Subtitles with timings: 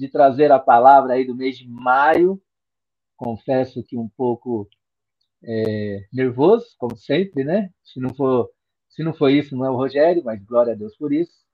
[0.00, 2.40] de trazer a palavra aí do mês de maio.
[3.16, 4.66] Confesso que um pouco
[5.44, 7.70] é, nervoso, como sempre, né?
[7.84, 8.50] Se não for,
[8.88, 11.44] se não for isso, não é o Rogério, mas glória a Deus por isso.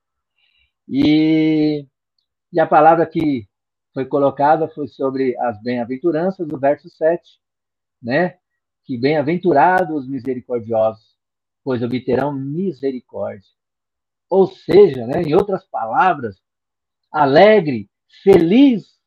[0.89, 1.85] E,
[2.53, 3.49] e a palavra que
[3.93, 7.41] foi colocada foi sobre as bem-aventuranças, do verso 7,
[8.01, 8.39] né?
[8.85, 11.17] Que bem-aventurados os misericordiosos,
[11.65, 13.51] pois obterão misericórdia.
[14.31, 16.41] Ou seja, né, em outras palavras,
[17.11, 17.91] alegre,
[18.23, 18.99] feliz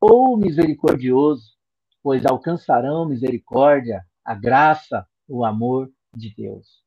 [0.00, 1.54] ou misericordioso,
[2.02, 6.82] pois alcançarão misericórdia, a graça, o amor de Deus.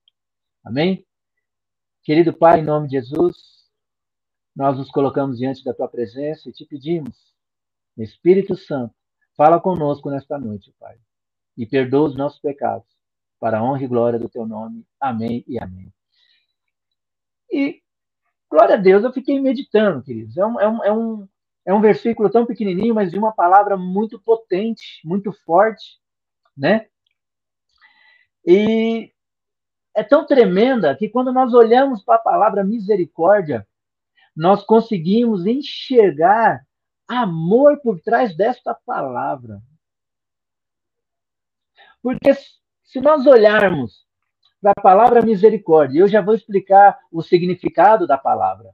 [0.64, 1.05] Amém?
[2.04, 3.36] Querido Pai, em nome de Jesus,
[4.55, 7.34] nós nos colocamos diante da tua presença e te pedimos,
[7.98, 8.94] Espírito Santo,
[9.36, 10.98] fala conosco nesta noite, Pai,
[11.58, 12.88] e perdoa os nossos pecados,
[13.40, 14.86] para a honra e glória do teu nome.
[15.00, 15.91] Amém e amém.
[17.52, 17.82] E,
[18.50, 20.38] glória a Deus, eu fiquei meditando, queridos.
[20.38, 21.27] É um, é um, é um,
[21.67, 25.99] é um versículo tão pequenininho, mas de uma palavra muito potente, muito forte,
[26.55, 26.87] né?
[28.46, 29.12] E
[29.93, 33.68] é tão tremenda que quando nós olhamos para a palavra misericórdia,
[34.34, 36.65] nós conseguimos enxergar
[37.05, 39.62] amor por trás desta palavra.
[42.02, 42.34] Porque
[42.85, 44.05] se nós olharmos
[44.62, 48.74] para a palavra misericórdia, eu já vou explicar o significado da palavra.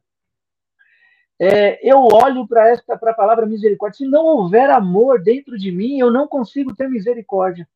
[1.39, 3.98] É, eu olho para a palavra misericórdia.
[3.98, 7.67] Se não houver amor dentro de mim, eu não consigo ter misericórdia.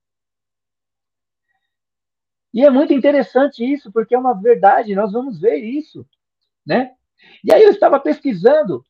[2.53, 6.05] E é muito interessante isso, porque é uma verdade, nós vamos ver isso,
[6.65, 6.91] né?
[7.43, 8.83] E aí eu estava pesquisando,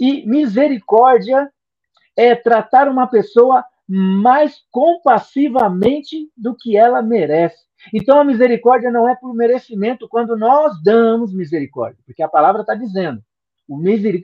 [0.00, 1.52] e misericórdia
[2.16, 7.64] é tratar uma pessoa mais compassivamente do que ela merece.
[7.92, 12.74] Então a misericórdia não é por merecimento quando nós damos misericórdia, porque a palavra está
[12.74, 13.22] dizendo
[13.68, 13.76] o,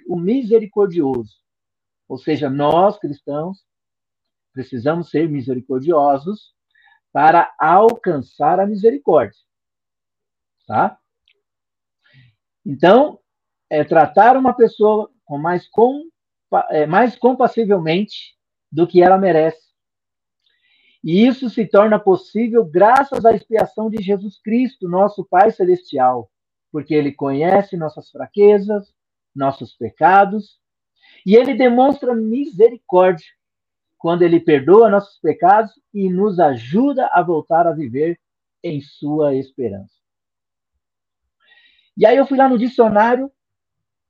[0.08, 1.36] o misericordioso.
[2.08, 3.64] Ou seja, nós cristãos
[4.52, 6.54] precisamos ser misericordiosos
[7.12, 9.38] para alcançar a misericórdia.
[10.66, 10.98] Tá?
[12.64, 13.18] Então,
[13.68, 16.04] é tratar uma pessoa com mais, com,
[16.70, 18.36] é, mais compassivelmente
[18.70, 19.72] do que ela merece.
[21.02, 26.30] E isso se torna possível graças à expiação de Jesus Cristo, nosso Pai Celestial,
[26.70, 28.94] porque ele conhece nossas fraquezas,
[29.34, 30.60] nossos pecados,
[31.24, 33.26] e ele demonstra misericórdia
[33.98, 38.18] quando ele perdoa nossos pecados e nos ajuda a voltar a viver
[38.62, 39.94] em sua esperança.
[41.96, 43.30] E aí eu fui lá no dicionário,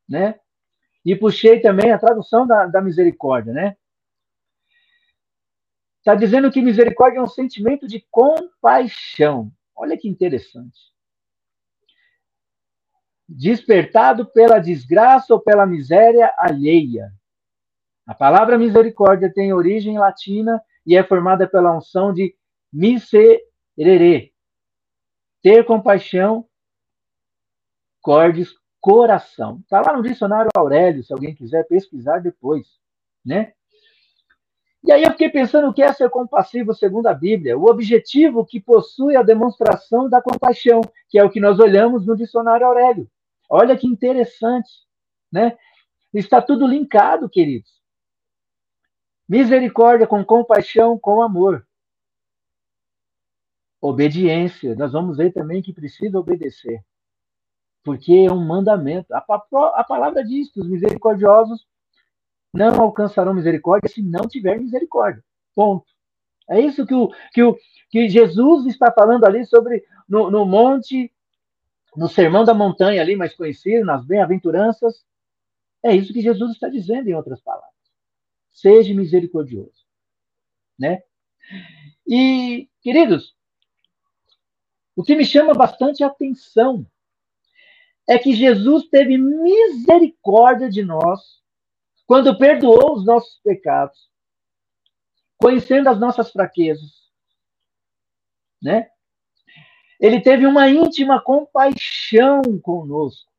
[0.08, 0.38] né?
[1.04, 3.76] E puxei também a tradução da, da misericórdia, né?
[5.98, 9.52] Está dizendo que misericórdia é um sentimento de compaixão.
[9.74, 10.91] Olha que interessante.
[13.34, 17.10] Despertado pela desgraça ou pela miséria alheia.
[18.06, 22.36] A palavra misericórdia tem origem latina e é formada pela unção de
[22.70, 24.32] miserere.
[25.42, 26.46] Ter compaixão,
[28.02, 28.50] cordes,
[28.80, 29.60] coração.
[29.62, 32.66] Está lá no dicionário Aurélio, se alguém quiser pesquisar depois,
[33.24, 33.52] né?
[34.84, 37.56] E aí eu fiquei pensando o que é ser compassivo segundo a Bíblia.
[37.56, 42.16] O objetivo que possui a demonstração da compaixão, que é o que nós olhamos no
[42.16, 43.08] dicionário Aurélio.
[43.54, 44.70] Olha que interessante,
[45.30, 45.58] né?
[46.14, 47.70] Está tudo linkado, queridos.
[49.28, 51.68] Misericórdia com compaixão, com amor.
[53.78, 54.74] Obediência.
[54.74, 56.82] Nós vamos ver também que precisa obedecer.
[57.84, 59.12] Porque é um mandamento.
[59.12, 61.66] A, palavra diz que os misericordiosos
[62.54, 65.22] não alcançarão misericórdia se não tiver misericórdia.
[65.54, 65.84] Ponto.
[66.48, 67.58] É isso que, o, que, o,
[67.90, 71.11] que Jesus está falando ali sobre no, no monte,
[71.96, 75.04] no sermão da montanha ali, mais conhecido, nas bem-aventuranças.
[75.84, 77.70] É isso que Jesus está dizendo, em outras palavras.
[78.50, 79.84] Seja misericordioso.
[80.78, 81.02] Né?
[82.06, 83.36] E, queridos,
[84.96, 86.86] o que me chama bastante atenção
[88.08, 91.42] é que Jesus teve misericórdia de nós
[92.06, 94.10] quando perdoou os nossos pecados,
[95.38, 97.10] conhecendo as nossas fraquezas,
[98.60, 98.91] né?
[100.02, 103.30] Ele teve uma íntima compaixão conosco.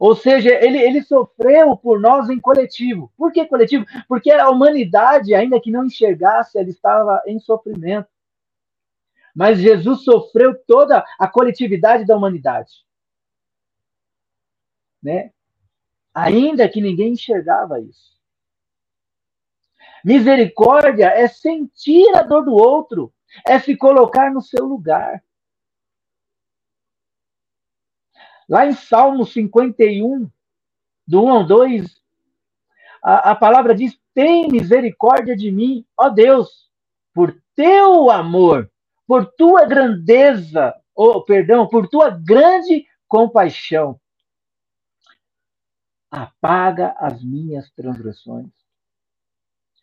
[0.00, 3.12] Ou seja, ele, ele sofreu por nós em coletivo.
[3.16, 3.86] Por que coletivo?
[4.08, 8.08] Porque a humanidade, ainda que não enxergasse, ela estava em sofrimento.
[9.34, 12.84] Mas Jesus sofreu toda a coletividade da humanidade.
[15.02, 15.30] Né?
[16.14, 18.14] ainda que ninguém enxergava isso.
[20.04, 23.12] Misericórdia é sentir a dor do outro,
[23.44, 25.22] é se colocar no seu lugar.
[28.48, 30.30] Lá em Salmo 51,
[31.06, 32.04] do 1 ao 2,
[33.02, 36.70] a, a palavra diz: tem misericórdia de mim, ó Deus,
[37.12, 38.70] por teu amor,
[39.06, 44.00] por tua grandeza, ou oh, perdão, por tua grande compaixão.
[46.10, 48.50] Apaga as minhas transgressões.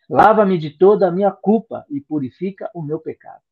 [0.09, 3.43] Lava-me de toda a minha culpa e purifica o meu pecado.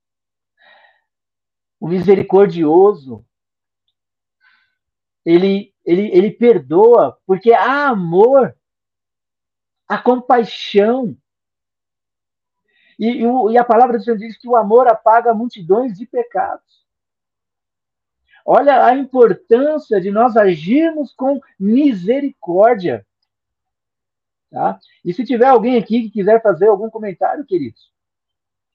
[1.79, 3.25] O misericordioso,
[5.30, 8.56] ele, ele, ele perdoa, porque há amor,
[9.88, 11.16] há compaixão.
[12.98, 16.84] E, e, a palavra do Senhor diz que o amor apaga multidões de pecados.
[18.44, 23.06] Olha a importância de nós agirmos com misericórdia.
[24.50, 24.80] Tá?
[25.06, 27.94] E se tiver alguém aqui que quiser fazer algum comentário, queridos,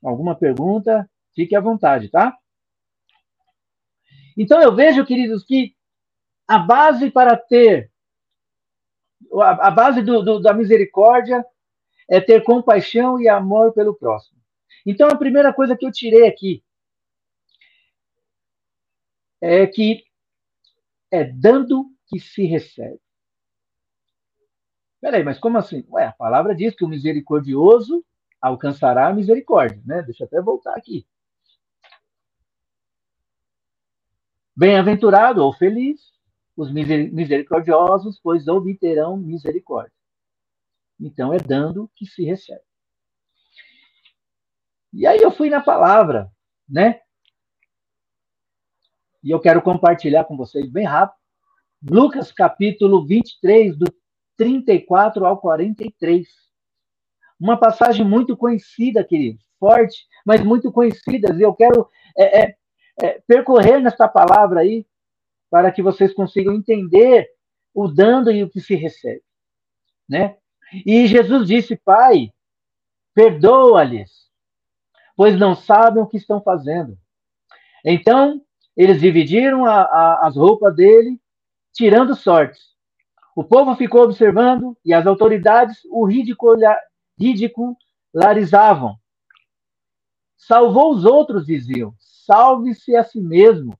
[0.00, 2.38] alguma pergunta, fique à vontade, tá?
[4.36, 5.74] Então eu vejo, queridos, que
[6.46, 7.90] a base para ter,
[9.40, 11.44] a, base do, do, da misericórdia
[12.08, 14.38] é ter compaixão e amor pelo próximo.
[14.84, 16.62] Então a primeira coisa que eu tirei aqui
[19.40, 20.04] é que
[21.10, 23.00] é dando que se recebe.
[25.00, 25.84] Peraí, mas como assim?
[25.90, 28.04] Ué, a palavra diz que o misericordioso
[28.40, 30.02] alcançará a misericórdia, né?
[30.02, 31.06] Deixa eu até voltar aqui.
[34.56, 36.13] Bem-aventurado ou feliz
[36.56, 39.92] os misericordiosos, pois obterão misericórdia.
[41.00, 42.62] Então é dando que se recebe.
[44.92, 46.30] E aí eu fui na palavra,
[46.68, 47.00] né?
[49.22, 51.18] E eu quero compartilhar com vocês bem rápido.
[51.82, 53.86] Lucas capítulo 23, do
[54.36, 56.28] 34 ao 43.
[57.38, 61.34] Uma passagem muito conhecida, queridos, forte, mas muito conhecida.
[61.34, 62.56] E eu quero é, é,
[63.02, 64.86] é, percorrer nesta palavra aí,
[65.54, 67.30] para que vocês consigam entender
[67.72, 69.22] o dando e o que se recebe.
[70.08, 70.36] Né?
[70.84, 72.32] E Jesus disse, Pai,
[73.14, 74.10] perdoa-lhes,
[75.16, 76.98] pois não sabem o que estão fazendo.
[77.84, 78.42] Então,
[78.76, 81.20] eles dividiram a, a, as roupas dele,
[81.72, 82.74] tirando sortes.
[83.36, 86.04] O povo ficou observando e as autoridades o
[87.16, 88.96] ridicularizavam.
[90.36, 91.94] Salvou os outros, diziam.
[92.00, 93.78] Salve-se a si mesmo.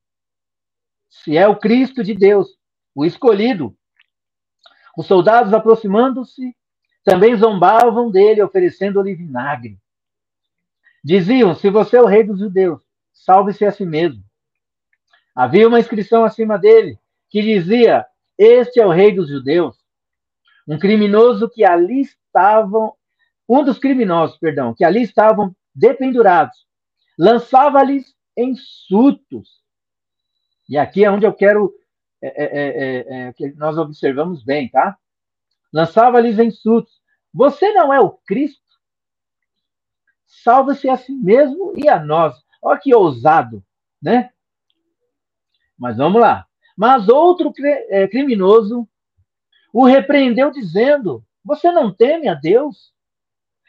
[1.22, 2.48] Se é o Cristo de Deus,
[2.94, 3.76] o escolhido.
[4.96, 6.54] Os soldados, aproximando-se,
[7.04, 9.78] também zombavam dele, oferecendo-lhe vinagre.
[11.02, 12.80] Diziam: Se você é o rei dos judeus,
[13.12, 14.22] salve-se a si mesmo.
[15.34, 16.98] Havia uma inscrição acima dele
[17.30, 18.06] que dizia:
[18.38, 19.76] este é o rei dos judeus.
[20.66, 22.94] Um criminoso que ali estavam,
[23.48, 26.66] um dos criminosos, perdão, que ali estavam dependurados,
[27.18, 29.63] lançava-lhes insultos.
[30.68, 31.74] E aqui é onde eu quero
[32.22, 34.96] é, é, é, é, que nós observamos bem, tá?
[35.72, 37.02] Lançava-lhes insultos.
[37.32, 38.62] Você não é o Cristo?
[40.26, 42.34] Salva-se a si mesmo e a nós.
[42.62, 43.62] Olha que ousado,
[44.00, 44.30] né?
[45.78, 46.46] Mas vamos lá.
[46.76, 47.52] Mas outro
[47.90, 48.88] é, criminoso
[49.72, 52.94] o repreendeu, dizendo: Você não teme a Deus?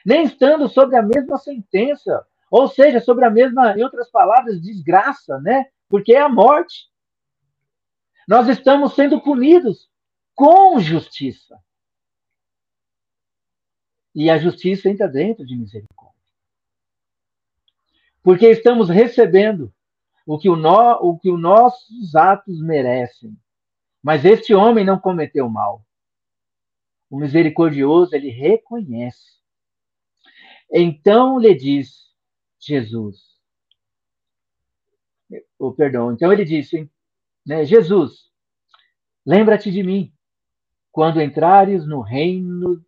[0.05, 5.39] Nem estando sobre a mesma sentença, ou seja, sobre a mesma, em outras palavras, desgraça,
[5.39, 5.65] né?
[5.87, 6.89] Porque é a morte.
[8.27, 9.89] Nós estamos sendo punidos
[10.33, 11.59] com justiça.
[14.13, 16.15] E a justiça entra dentro de misericórdia.
[18.23, 19.73] Porque estamos recebendo
[20.25, 23.37] o que, o no, o que os nossos atos merecem.
[24.01, 25.85] Mas este homem não cometeu mal.
[27.09, 29.35] O misericordioso, ele reconhece.
[30.71, 32.11] Então lhe diz
[32.59, 33.34] Jesus.
[35.59, 36.11] Oh, perdão.
[36.11, 36.89] Então ele disse,
[37.45, 38.29] né, Jesus,
[39.25, 40.13] lembra-te de mim
[40.91, 42.85] quando entrares no reino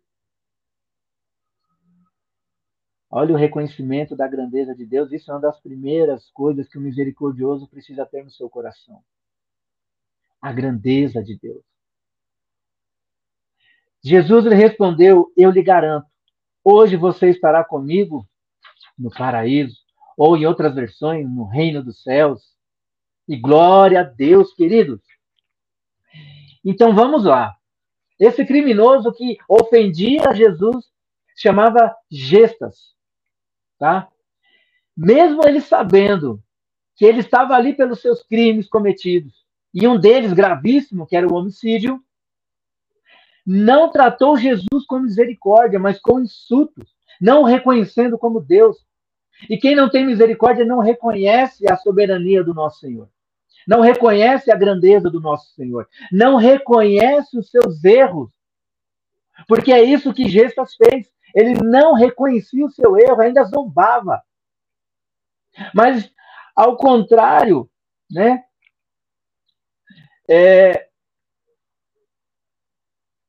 [3.10, 5.10] Olha o reconhecimento da grandeza de Deus.
[5.12, 9.02] Isso é uma das primeiras coisas que o misericordioso precisa ter no seu coração.
[10.40, 11.64] A grandeza de Deus.
[14.04, 16.06] Jesus lhe respondeu: Eu lhe garanto,
[16.62, 18.28] hoje você estará comigo
[18.96, 19.76] no paraíso,
[20.16, 22.57] ou em outras versões, no reino dos céus.
[23.28, 25.00] E glória a Deus, queridos.
[26.64, 27.54] Então vamos lá.
[28.18, 30.86] Esse criminoso que ofendia Jesus
[31.36, 32.98] chamava Gestas
[33.78, 34.08] tá?
[34.96, 36.42] Mesmo ele sabendo
[36.96, 41.34] que ele estava ali pelos seus crimes cometidos, e um deles gravíssimo, que era o
[41.34, 42.02] homicídio,
[43.46, 48.76] não tratou Jesus com misericórdia, mas com insultos, não o reconhecendo como Deus.
[49.48, 53.08] E quem não tem misericórdia não reconhece a soberania do nosso Senhor.
[53.68, 55.86] Não reconhece a grandeza do nosso Senhor.
[56.10, 58.32] Não reconhece os seus erros.
[59.46, 61.12] Porque é isso que Jesus fez.
[61.34, 64.22] Ele não reconhecia o seu erro, ainda zombava.
[65.74, 66.10] Mas,
[66.56, 67.70] ao contrário,
[68.10, 68.42] né?
[70.30, 70.88] É,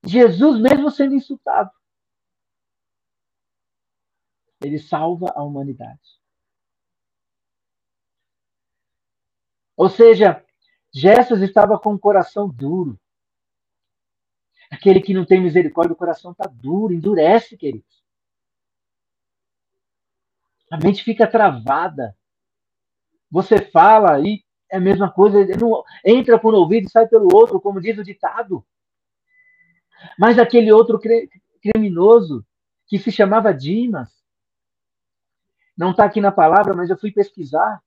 [0.05, 1.72] Jesus, mesmo sendo insultado,
[4.62, 6.18] ele salva a humanidade.
[9.79, 10.43] Ou seja,
[10.93, 13.00] Jesus estava com o coração duro.
[14.69, 18.03] Aquele que não tem misericórdia, o coração está duro, endurece, queridos.
[20.69, 22.13] A mente fica travada.
[23.31, 27.33] Você fala e é a mesma coisa, não, entra por um ouvido e sai pelo
[27.33, 28.67] outro, como diz o ditado.
[30.17, 31.00] Mas aquele outro
[31.62, 32.45] criminoso,
[32.86, 34.09] que se chamava Dimas,
[35.77, 37.81] não está aqui na palavra, mas eu fui pesquisar.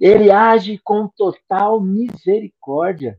[0.00, 3.18] Ele age com total misericórdia,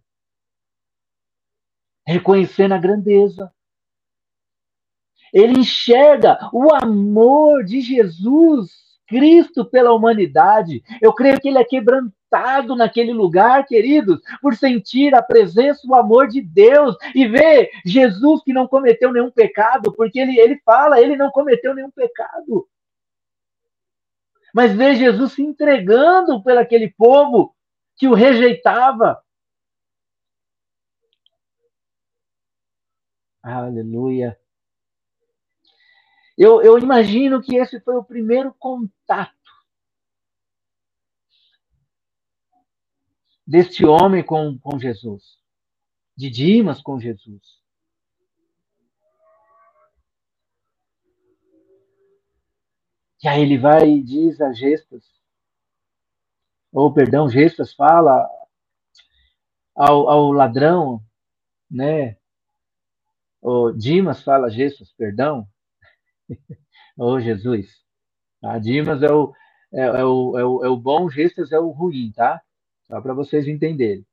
[2.05, 3.51] reconhecendo a grandeza.
[5.31, 10.83] Ele enxerga o amor de Jesus Cristo pela humanidade.
[11.01, 16.27] Eu creio que ele é quebrantado naquele lugar, queridos, por sentir a presença, o amor
[16.27, 21.15] de Deus e ver Jesus que não cometeu nenhum pecado, porque ele, ele fala, ele
[21.15, 22.67] não cometeu nenhum pecado
[24.53, 27.55] mas ver Jesus se entregando por aquele povo
[27.97, 29.21] que o rejeitava.
[33.43, 34.39] Aleluia.
[36.37, 39.33] Eu, eu imagino que esse foi o primeiro contato
[43.47, 45.23] deste homem com, com Jesus,
[46.17, 47.58] de Dimas com Jesus.
[53.21, 55.03] E aí ele vai e diz a Gestas,
[56.71, 58.29] ou perdão, Gestas fala
[59.75, 61.01] ao, ao ladrão,
[61.69, 62.17] né?
[63.41, 65.47] O Dimas fala a Gestas, perdão.
[66.97, 67.83] oh, Jesus.
[68.41, 68.59] Tá?
[68.59, 69.33] Dimas é o,
[69.73, 72.41] é, é, o, é, o, é o bom, Gestas é o ruim, tá?
[72.83, 74.05] Só para vocês entenderem.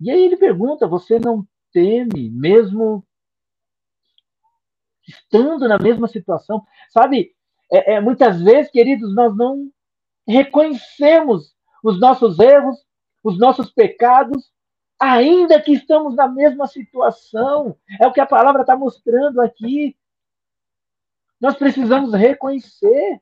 [0.00, 3.06] E aí ele pergunta: você não teme, mesmo
[5.06, 6.66] estando na mesma situação?
[6.90, 7.35] Sabe,
[7.72, 9.70] é, é, muitas vezes, queridos, nós não
[10.26, 12.76] reconhecemos os nossos erros,
[13.22, 14.50] os nossos pecados,
[14.98, 17.76] ainda que estamos na mesma situação.
[18.00, 19.96] É o que a palavra está mostrando aqui.
[21.40, 23.20] Nós precisamos reconhecer.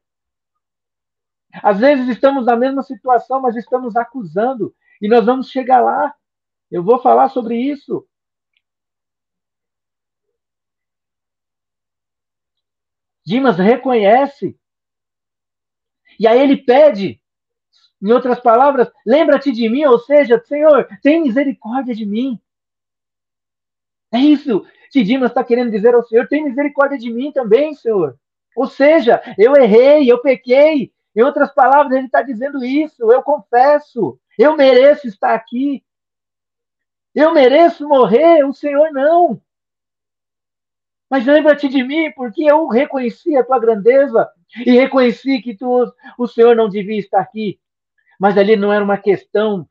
[1.63, 4.75] Às vezes estamos na mesma situação, mas estamos acusando.
[5.01, 6.15] E nós vamos chegar lá.
[6.71, 8.07] Eu vou falar sobre isso.
[13.25, 14.59] Dimas reconhece.
[16.19, 17.21] E aí ele pede,
[18.03, 22.39] em outras palavras, lembra-te de mim, ou seja, Senhor, tem misericórdia de mim.
[24.13, 28.17] É isso que Dimas está querendo dizer ao Senhor, tem misericórdia de mim também, Senhor.
[28.55, 30.93] Ou seja, eu errei, eu pequei.
[31.17, 35.85] Em outras palavras, ele está dizendo isso, eu confesso, eu mereço estar aqui.
[37.15, 39.41] Eu mereço morrer, o Senhor não.
[41.15, 44.29] Mas lembra-te de mim, porque eu reconheci a tua grandeza
[44.67, 45.87] e reconheci que tu,
[46.19, 47.61] o Senhor não devia estar aqui.
[48.19, 49.65] Mas ali não era uma questão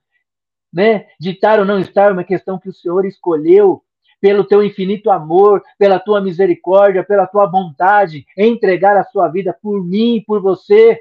[0.72, 3.84] né, de estar ou não estar, uma questão que o Senhor escolheu
[4.22, 9.86] pelo teu infinito amor, pela tua misericórdia, pela tua vontade, entregar a sua vida por
[9.86, 10.98] mim, por você,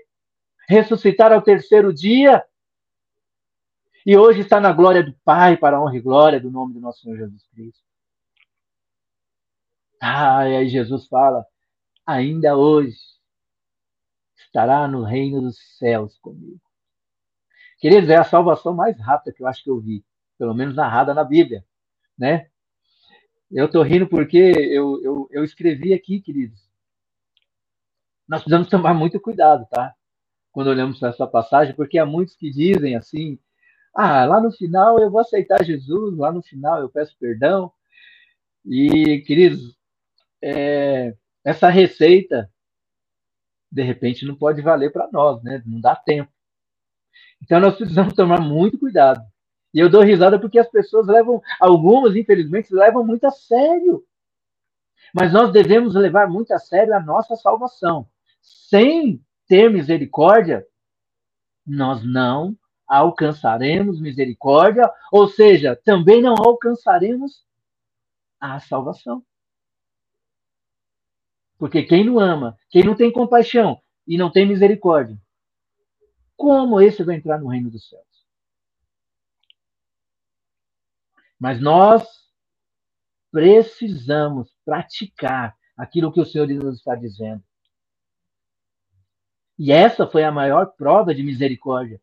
[0.69, 2.45] ressuscitar ao terceiro dia.
[4.05, 6.81] E hoje está na glória do Pai, para a honra e glória do nome do
[6.81, 7.82] nosso Senhor Jesus Cristo.
[10.05, 11.47] Ah, e aí Jesus fala:
[12.05, 12.99] ainda hoje
[14.37, 16.61] estará no reino dos céus comigo.
[17.79, 20.05] Queridos, é a salvação mais rápida que eu acho que eu vi,
[20.37, 21.65] pelo menos narrada na Bíblia,
[22.19, 22.51] né?
[23.49, 26.61] Eu tô rindo porque eu, eu, eu escrevi aqui, queridos.
[28.27, 29.95] Nós precisamos tomar muito cuidado, tá?
[30.51, 33.39] Quando olhamos para essa passagem, porque há muitos que dizem assim:
[33.95, 37.73] ah, lá no final eu vou aceitar Jesus, lá no final eu peço perdão.
[38.65, 39.77] E, queridos,
[40.43, 42.51] é, essa receita,
[43.71, 45.63] de repente, não pode valer para nós, né?
[45.65, 46.31] Não dá tempo.
[47.43, 49.23] Então, nós precisamos tomar muito cuidado.
[49.75, 54.05] E eu dou risada porque as pessoas levam, algumas, infelizmente, levam muito a sério.
[55.15, 58.07] Mas nós devemos levar muito a sério a nossa salvação.
[58.41, 60.67] Sem ter misericórdia,
[61.67, 62.57] nós não
[62.87, 67.45] alcançaremos misericórdia, ou seja, também não alcançaremos
[68.39, 69.25] a salvação.
[71.63, 75.17] Porque quem não ama, quem não tem compaixão e não tem misericórdia,
[76.37, 78.27] como esse vai entrar no reino dos céus?
[81.39, 82.05] Mas nós
[83.31, 87.45] precisamos praticar aquilo que o Senhor nos está dizendo.
[89.57, 92.03] E essa foi a maior prova de misericórdia,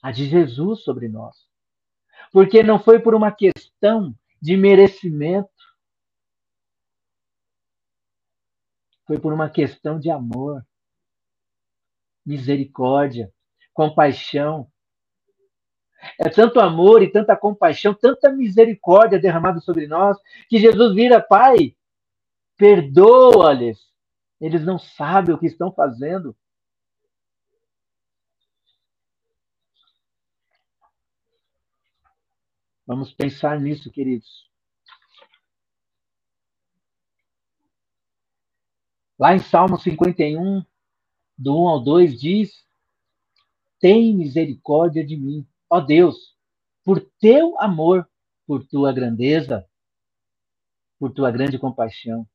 [0.00, 1.36] a de Jesus sobre nós.
[2.30, 5.49] Porque não foi por uma questão de merecimento,
[9.10, 10.64] foi por uma questão de amor,
[12.24, 13.28] misericórdia,
[13.74, 14.70] compaixão.
[16.16, 20.16] É tanto amor e tanta compaixão, tanta misericórdia derramada sobre nós,
[20.48, 21.76] que Jesus vira, Pai,
[22.56, 23.80] perdoa-lhes.
[24.40, 26.36] Eles não sabem o que estão fazendo.
[32.86, 34.49] Vamos pensar nisso, queridos.
[39.20, 40.64] Lá em Salmo 51,
[41.36, 42.66] do 1 ao 2, diz:
[43.78, 46.34] Tem misericórdia de mim, ó Deus,
[46.82, 48.08] por teu amor,
[48.46, 49.68] por tua grandeza,
[50.98, 52.26] por tua grande compaixão.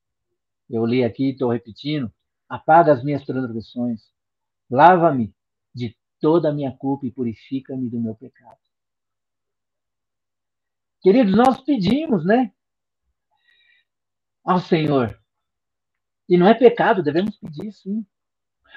[0.70, 2.08] Eu li aqui, estou repetindo:
[2.48, 4.08] apaga as minhas transgressões,
[4.70, 5.34] lava-me
[5.74, 8.60] de toda a minha culpa e purifica-me do meu pecado.
[11.00, 12.52] Queridos, nós pedimos, né?
[14.44, 15.20] Ao Senhor
[16.28, 18.04] e não é pecado, devemos pedir sim.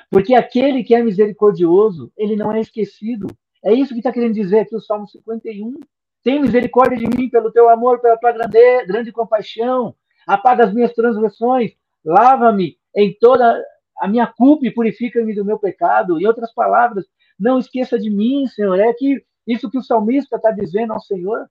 [0.09, 3.27] Porque aquele que é misericordioso, ele não é esquecido.
[3.63, 5.79] É isso que está querendo dizer aqui o Salmo 51.
[6.23, 9.95] Tem misericórdia de mim pelo teu amor, pela tua grande, grande compaixão.
[10.27, 11.71] Apaga as minhas transgressões.
[12.03, 13.61] Lava-me em toda
[13.99, 16.19] a minha culpa e purifica-me do meu pecado.
[16.19, 17.05] Em outras palavras,
[17.37, 18.79] não esqueça de mim, Senhor.
[18.79, 21.49] É que isso que o salmista está dizendo ao Senhor.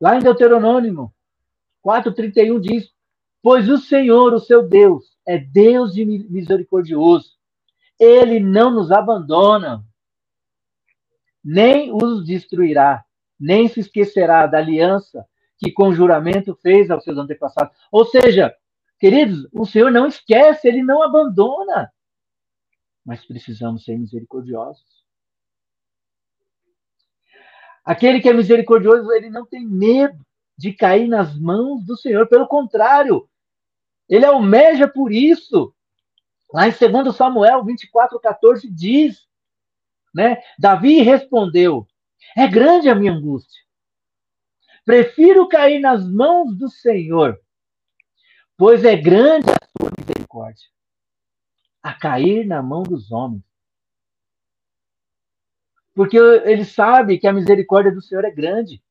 [0.00, 1.10] Lá em Deuteronômio
[1.84, 2.95] 4,31 diz:
[3.46, 7.30] Pois o Senhor, o seu Deus, é Deus de misericordioso.
[7.96, 9.84] Ele não nos abandona,
[11.44, 13.04] nem os destruirá,
[13.38, 15.24] nem se esquecerá da aliança
[15.58, 17.72] que com juramento fez aos seus antepassados.
[17.92, 18.52] Ou seja,
[18.98, 21.92] queridos, o Senhor não esquece, ele não abandona.
[23.04, 25.06] Mas precisamos ser misericordiosos.
[27.84, 30.18] Aquele que é misericordioso, ele não tem medo
[30.58, 32.26] de cair nas mãos do Senhor.
[32.26, 33.28] Pelo contrário,
[34.08, 35.74] ele almeja por isso.
[36.52, 39.26] Lá em 2 Samuel 24, 14 diz,
[40.14, 40.40] né?
[40.58, 41.86] Davi respondeu:
[42.36, 43.62] É grande a minha angústia.
[44.84, 47.38] Prefiro cair nas mãos do Senhor,
[48.56, 50.68] pois é grande a sua misericórdia,
[51.82, 53.42] a cair na mão dos homens.
[55.92, 58.82] Porque ele sabe que a misericórdia do Senhor é grande.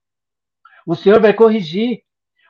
[0.85, 2.03] O Senhor vai corrigir,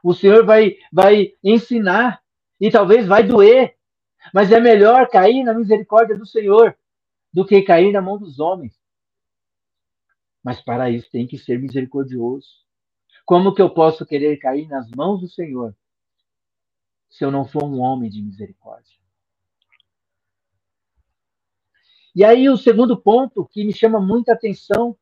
[0.04, 2.22] o Senhor vai, vai ensinar,
[2.60, 3.76] e talvez vai doer,
[4.34, 6.78] mas é melhor cair na misericórdia do Senhor
[7.34, 8.74] do que cair na mão dos homens.
[10.44, 12.48] Mas para isso tem que ser misericordioso.
[13.26, 15.76] Como que eu posso querer cair nas mãos do Senhor
[17.10, 18.96] se eu não for um homem de misericórdia?
[22.16, 24.98] E aí o segundo ponto que me chama muita atenção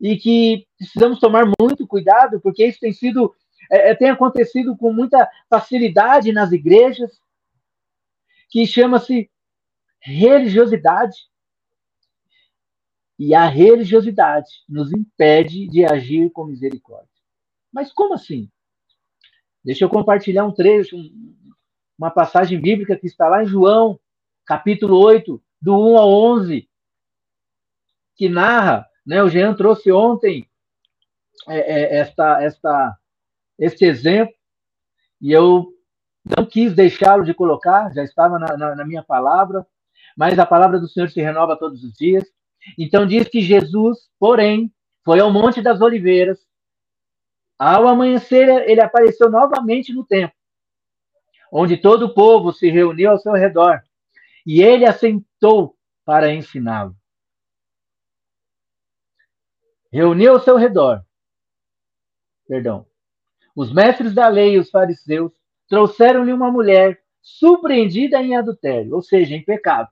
[0.00, 3.34] e que precisamos tomar muito cuidado, porque isso tem sido
[3.70, 7.20] é, é, tem acontecido com muita facilidade nas igrejas,
[8.48, 9.30] que chama-se
[10.00, 11.16] religiosidade.
[13.18, 17.08] E a religiosidade nos impede de agir com misericórdia.
[17.72, 18.50] Mas como assim?
[19.64, 20.96] Deixa eu compartilhar um trecho,
[21.96, 23.98] uma passagem bíblica que está lá em João,
[24.44, 26.68] capítulo 8, do 1 ao 11,
[28.16, 30.48] que narra, né, o Jean trouxe ontem
[31.48, 32.98] é, é, esta, esta
[33.62, 34.34] este exemplo,
[35.20, 35.72] e eu
[36.36, 39.64] não quis deixá-lo de colocar, já estava na, na, na minha palavra,
[40.16, 42.24] mas a palavra do Senhor se renova todos os dias.
[42.76, 44.72] Então diz que Jesus, porém,
[45.04, 46.40] foi ao Monte das Oliveiras.
[47.56, 50.36] Ao amanhecer, ele apareceu novamente no templo,
[51.52, 53.80] onde todo o povo se reuniu ao seu redor,
[54.44, 56.96] e ele assentou para ensiná-lo.
[59.92, 61.04] Reuniu ao seu redor,
[62.48, 62.86] perdão,
[63.54, 65.32] os mestres da lei e os fariseus
[65.68, 69.88] trouxeram-lhe uma mulher surpreendida em adultério, ou seja, em pecado.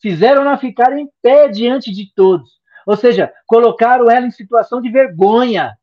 [0.00, 5.76] Fizeram-na ficar em pé diante de todos, ou seja, colocaram ela em situação de vergonha.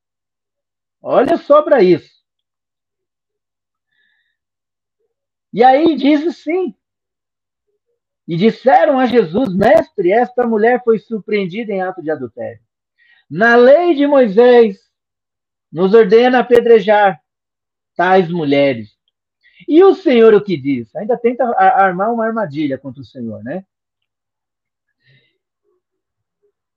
[1.02, 2.22] Olha só para isso.
[5.54, 6.76] E aí diz sim.
[8.28, 12.62] E disseram a Jesus, mestre, esta mulher foi surpreendida em ato de adultério.
[13.30, 14.91] Na lei de Moisés,
[15.72, 17.22] nos ordena apedrejar
[17.96, 18.98] tais mulheres.
[19.68, 20.96] E o Senhor o que diz?
[20.96, 23.64] Ainda tenta armar uma armadilha contra o Senhor, né?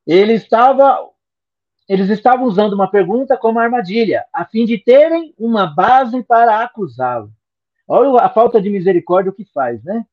[0.06, 1.10] Ele estava
[1.88, 7.30] eles estavam usando uma pergunta como armadilha, a fim de terem uma base para acusá-lo.
[7.86, 10.04] Olha a falta de misericórdia que faz, né?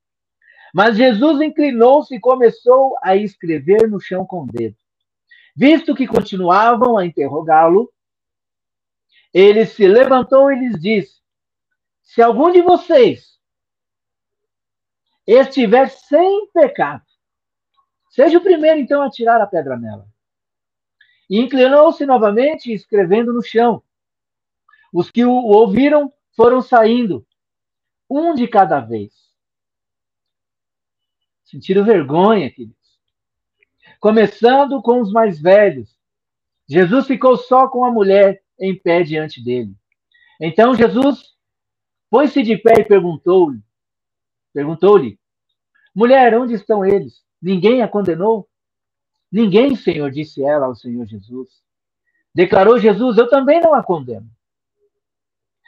[0.73, 4.75] Mas Jesus inclinou-se e começou a escrever no chão com o dedo.
[5.55, 7.89] Visto que continuavam a interrogá-lo,
[9.33, 11.21] ele se levantou e lhes disse:
[12.01, 13.39] Se algum de vocês
[15.25, 17.05] estiver sem pecado,
[18.09, 20.07] seja o primeiro então a tirar a pedra nela.
[21.29, 23.81] E inclinou-se novamente, escrevendo no chão.
[24.93, 27.25] Os que o ouviram foram saindo,
[28.09, 29.13] um de cada vez.
[31.45, 32.77] Sentiram vergonha, queridos.
[33.99, 35.97] Começando com os mais velhos.
[36.67, 39.75] Jesus ficou só com a mulher em pé diante dele.
[40.41, 41.35] Então Jesus
[42.09, 43.61] pôs-se de pé e perguntou-lhe:
[44.53, 45.19] Perguntou-lhe:
[45.95, 47.23] Mulher, onde estão eles?
[47.41, 48.49] Ninguém a condenou?
[49.31, 51.63] Ninguém, Senhor, disse ela ao Senhor Jesus.
[52.35, 54.29] Declarou Jesus: Eu também não a condeno.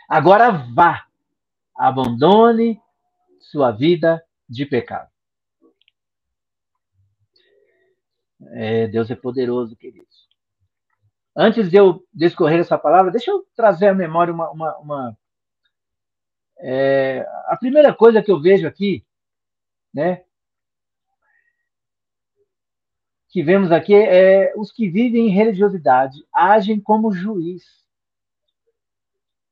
[0.10, 1.08] Agora vá,
[1.76, 2.80] abandone
[3.40, 5.10] sua vida de pecado.
[8.54, 10.30] É, Deus é poderoso, queridos.
[11.36, 14.50] Antes de eu discorrer essa palavra, deixa eu trazer à memória uma.
[14.52, 15.18] uma, uma
[16.60, 19.04] é, a primeira coisa que eu vejo aqui,
[19.94, 20.24] né,
[23.34, 27.64] que vemos aqui é os que vivem em religiosidade agem como juiz.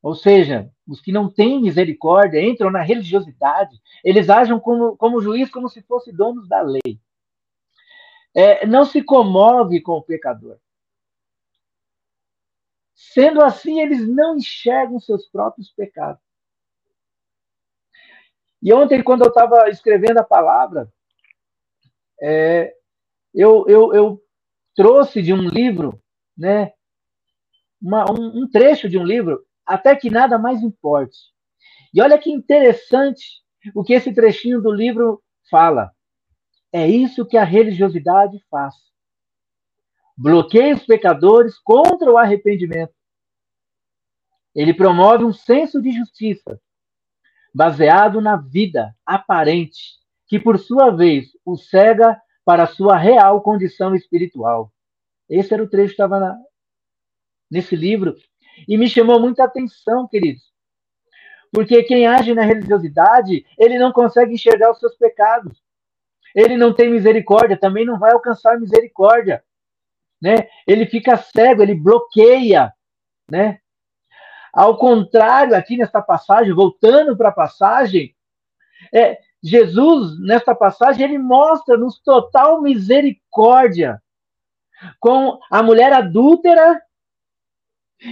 [0.03, 5.49] Ou seja, os que não têm misericórdia entram na religiosidade, eles agem como, como juiz,
[5.49, 6.99] como se fossem donos da lei.
[8.35, 10.59] É, não se comove com o pecador.
[13.09, 16.21] Sendo assim, eles não enxergam seus próprios pecados.
[18.61, 20.87] E ontem, quando eu estava escrevendo a palavra,
[22.21, 22.71] é,
[23.33, 24.23] eu, eu, eu
[24.75, 25.99] trouxe de um livro,
[26.37, 26.73] né,
[27.81, 31.17] uma, um, um trecho de um livro, até que nada mais importe.
[31.91, 33.41] E olha que interessante
[33.73, 35.91] o que esse trechinho do livro fala.
[36.71, 38.75] É isso que a religiosidade faz.
[40.21, 42.93] Bloqueia os pecadores contra o arrependimento.
[44.53, 46.61] Ele promove um senso de justiça
[47.51, 49.81] baseado na vida aparente,
[50.27, 54.71] que por sua vez o cega para a sua real condição espiritual.
[55.27, 56.37] Esse era o trecho que estava
[57.49, 58.15] nesse livro.
[58.67, 60.43] E me chamou muita atenção, queridos.
[61.51, 65.63] Porque quem age na religiosidade, ele não consegue enxergar os seus pecados.
[66.35, 69.43] Ele não tem misericórdia, também não vai alcançar misericórdia.
[70.21, 70.47] Né?
[70.67, 72.71] Ele fica cego, ele bloqueia.
[73.29, 73.59] Né?
[74.53, 78.15] Ao contrário, aqui nesta passagem, voltando para a passagem,
[78.93, 84.01] é, Jesus, nesta passagem, ele mostra-nos total misericórdia
[84.99, 86.81] com a mulher adúltera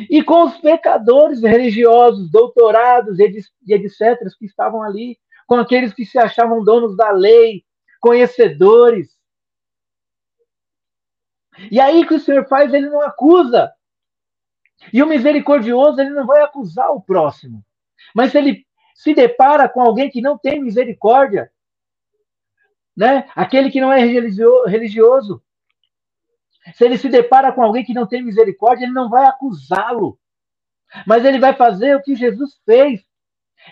[0.10, 3.24] e com os pecadores religiosos, doutorados e
[3.68, 5.18] etc., que estavam ali,
[5.48, 7.64] com aqueles que se achavam donos da lei,
[8.00, 9.19] conhecedores.
[11.72, 13.72] E aí que o Senhor faz, ele não acusa.
[14.94, 17.64] E o misericordioso, ele não vai acusar o próximo.
[18.16, 21.52] Mas se ele se depara com alguém que não tem misericórdia,
[22.96, 23.30] né?
[23.36, 25.42] Aquele que não é religioso,
[26.74, 30.20] se ele se depara com alguém que não tem misericórdia, ele não vai acusá-lo,
[31.06, 33.02] mas ele vai fazer o que Jesus fez.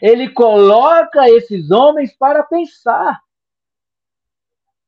[0.02, 3.20] Ele coloca esses homens para pensar.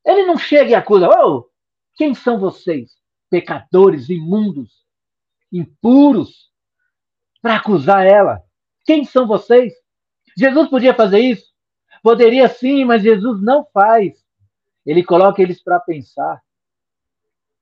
[0.06, 1.49] Ele não chega e acusa, oh,
[2.00, 2.98] quem são vocês?
[3.30, 4.86] Pecadores, imundos,
[5.52, 6.50] impuros,
[7.42, 8.42] para acusar ela.
[8.86, 9.74] Quem são vocês?
[10.38, 11.54] Jesus podia fazer isso?
[12.02, 14.26] Poderia sim, mas Jesus não faz.
[14.86, 16.42] Ele coloca eles para pensar.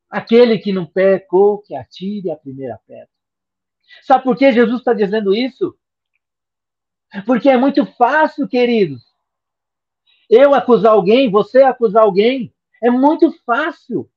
[0.07, 3.09] Aquele que não pecou, que atire a primeira pedra.
[4.03, 5.75] Sabe por que Jesus está dizendo isso?
[7.25, 9.03] Porque é muito fácil, queridos.
[10.29, 14.07] Eu acusar alguém, você acusar alguém, é muito fácil.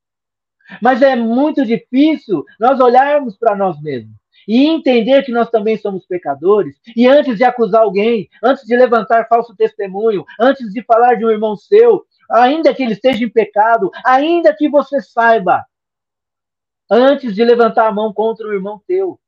[0.81, 4.15] Mas é muito difícil nós olharmos para nós mesmos
[4.47, 9.27] e entender que nós também somos pecadores, e antes de acusar alguém, antes de levantar
[9.27, 13.91] falso testemunho, antes de falar de um irmão seu, ainda que ele esteja em pecado,
[14.05, 15.65] ainda que você saiba,
[16.89, 19.19] antes de levantar a mão contra o irmão teu,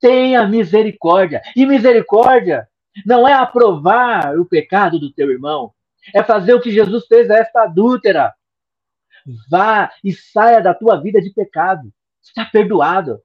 [0.00, 1.40] tenha misericórdia.
[1.54, 2.68] E misericórdia
[3.06, 5.72] não é aprovar o pecado do teu irmão,
[6.14, 8.32] é fazer o que Jesus fez a esta adúltera.
[9.48, 11.92] Vá e saia da tua vida de pecado.
[12.22, 13.20] Está perdoado.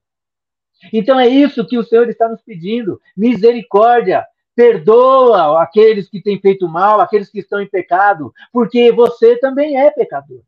[0.92, 4.26] Então é isso que o Senhor está nos pedindo: misericórdia.
[4.54, 9.90] Perdoa aqueles que têm feito mal, aqueles que estão em pecado, porque você também é
[9.90, 10.42] pecador.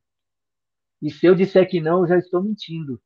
[1.01, 3.01] E se eu disser que não, eu já estou mentindo.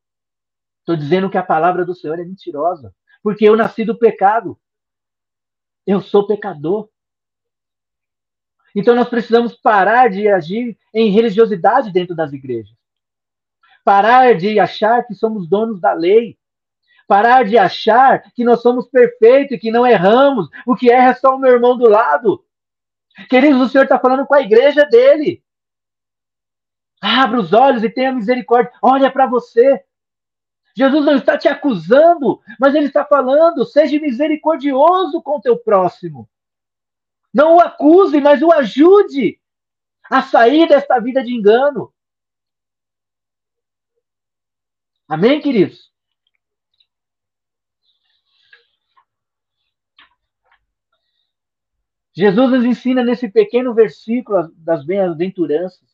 [0.79, 4.59] Estou dizendo que a palavra do Senhor é mentirosa, porque eu nasci do pecado.
[5.85, 6.89] Eu sou pecador.
[8.77, 12.77] Então nós precisamos parar de agir em religiosidade dentro das igrejas.
[13.83, 16.37] Parar de achar que somos donos da lei.
[17.07, 20.47] Parar de achar que nós somos perfeitos e que não erramos.
[20.63, 22.45] O que erra é só o meu irmão do lado.
[23.27, 25.43] Queridos, o Senhor está falando com a igreja dele.
[27.01, 28.71] Abra os olhos e tenha misericórdia.
[28.79, 29.83] Olha para você.
[30.75, 36.29] Jesus não está te acusando, mas ele está falando: seja misericordioso com o teu próximo.
[37.37, 39.39] Não o acuse, mas o ajude
[40.09, 41.93] a sair desta vida de engano.
[45.07, 45.93] Amém, queridos?
[52.11, 55.87] Jesus nos ensina nesse pequeno versículo das bem-aventuranças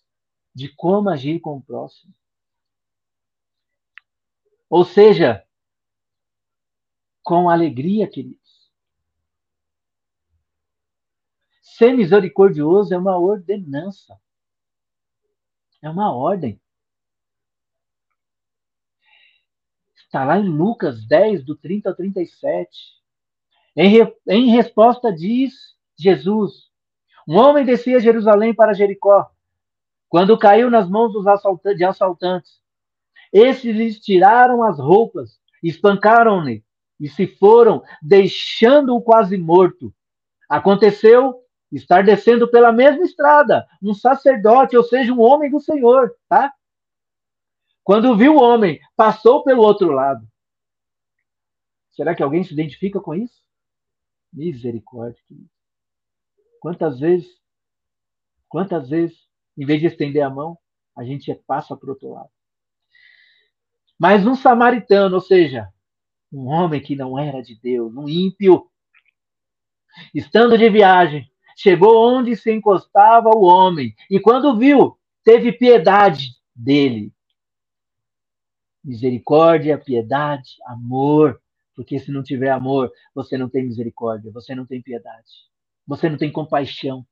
[0.56, 2.15] de como agir com o próximo.
[4.69, 5.45] Ou seja,
[7.21, 8.42] com alegria, queridos.
[11.77, 14.15] Ser misericordioso é uma ordenança.
[15.81, 16.62] É uma ordem.
[19.95, 22.69] Está lá em Lucas 10, do 30 ao 37.
[23.75, 26.69] Em, re, em resposta, diz Jesus:
[27.27, 29.31] Um homem descia Jerusalém para Jericó,
[30.07, 32.62] quando caiu nas mãos dos assaltantes, de assaltantes
[33.33, 36.63] esses lhes tiraram as roupas, espancaram-lhe
[36.99, 39.91] e se foram, deixando-o quase morto.
[40.47, 41.42] Aconteceu
[41.77, 46.53] estar descendo pela mesma estrada um sacerdote, ou seja, um homem do Senhor, tá?
[47.83, 50.25] Quando viu o homem, passou pelo outro lado.
[51.91, 53.43] Será que alguém se identifica com isso?
[54.31, 55.21] Misericórdia.
[56.59, 57.27] Quantas vezes,
[58.47, 60.57] quantas vezes, em vez de estender a mão,
[60.95, 62.29] a gente passa para o outro lado.
[63.99, 65.71] Mas um samaritano, ou seja,
[66.31, 68.69] um homem que não era de Deus, um ímpio,
[70.13, 77.13] estando de viagem, chegou onde se encostava o homem e, quando viu, teve piedade dele.
[78.83, 81.41] Misericórdia, piedade, amor.
[81.75, 85.49] Porque se não tiver amor, você não tem misericórdia, você não tem piedade,
[85.87, 87.05] você não tem compaixão.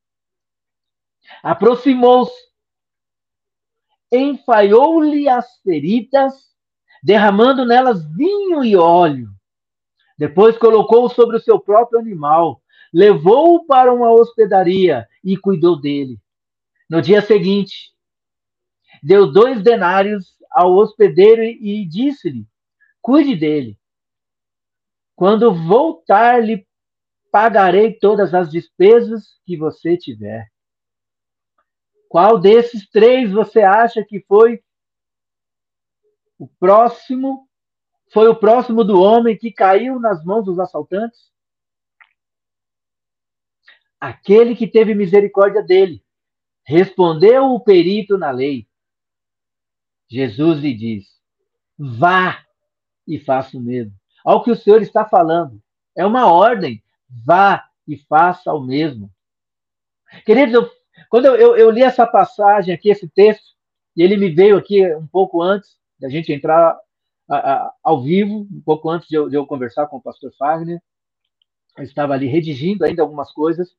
[1.42, 2.34] Aproximou-se,
[4.12, 6.52] enfaiou-lhe as feridas
[7.02, 9.32] derramando nelas vinho e óleo.
[10.18, 12.61] Depois colocou-o sobre o seu próprio animal,
[12.94, 16.20] levou-o para uma hospedaria e cuidou dele.
[16.90, 17.94] No dia seguinte,
[19.02, 22.46] deu dois denários ao hospedeiro e disse-lhe:
[23.02, 23.78] Cuide dele.
[25.16, 26.68] Quando voltar, lhe
[27.32, 30.52] pagarei todas as despesas que você tiver.
[32.10, 34.62] Qual desses três você acha que foi
[36.38, 37.48] o próximo
[38.12, 41.32] foi o próximo do homem que caiu nas mãos dos assaltantes?
[44.02, 46.04] Aquele que teve misericórdia dele.
[46.66, 48.68] Respondeu o perito na lei.
[50.10, 51.06] Jesus lhe diz:
[51.78, 52.44] Vá
[53.08, 53.94] e faça o mesmo.
[54.26, 55.62] Ao que o Senhor está falando.
[55.96, 56.84] É uma ordem.
[57.26, 59.12] Vá e faça o mesmo.
[60.26, 60.70] Queridos, eu,
[61.10, 63.52] quando eu, eu, eu li essa passagem aqui, esse texto,
[63.96, 66.78] e ele me veio aqui um pouco antes, da gente entrar
[67.30, 70.32] a, a, ao vivo, um pouco antes de eu, de eu, conversar com o pastor
[70.38, 70.82] Fagner.
[71.78, 73.76] Eu estava ali redigindo ainda algumas coisas.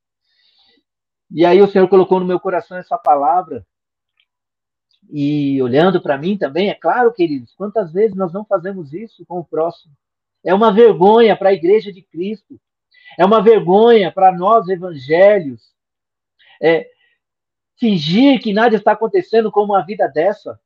[1.35, 3.66] E aí o Senhor colocou no meu coração essa palavra.
[5.11, 9.38] E olhando para mim também, é claro, queridos, quantas vezes nós não fazemos isso com
[9.40, 9.92] o próximo?
[10.45, 12.61] É uma vergonha para a igreja de Cristo.
[13.18, 15.73] É uma vergonha para nós evangélios.
[16.61, 16.88] É,
[17.79, 20.59] fingir que nada está acontecendo com uma vida dessa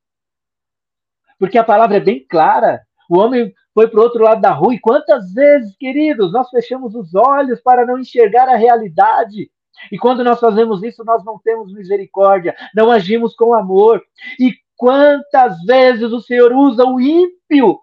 [1.38, 2.82] porque a palavra é bem clara.
[3.08, 6.94] O homem foi para o outro lado da rua, e quantas vezes, queridos, nós fechamos
[6.94, 9.50] os olhos para não enxergar a realidade.
[9.90, 14.02] E quando nós fazemos isso, nós não temos misericórdia, não agimos com amor.
[14.38, 17.80] E quantas vezes o Senhor usa o ímpio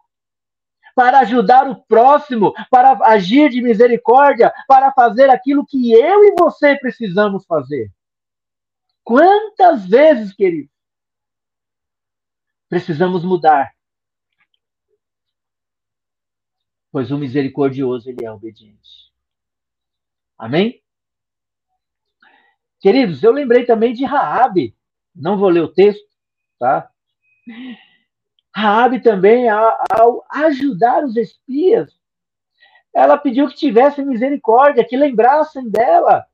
[0.96, 6.78] para ajudar o próximo, para agir de misericórdia, para fazer aquilo que eu e você
[6.78, 7.92] precisamos fazer.
[9.04, 10.72] Quantas vezes, queridos?
[12.70, 13.74] Precisamos mudar.
[16.92, 19.12] Pois o misericordioso, ele é obediente.
[20.38, 20.83] Amém?
[22.84, 24.78] Queridos, eu lembrei também de Raabe.
[25.15, 26.06] Não vou ler o texto,
[26.60, 26.91] tá?
[28.54, 31.98] Raabe também, ao ajudar os espias,
[32.93, 36.28] ela pediu que tivessem misericórdia, que lembrassem dela.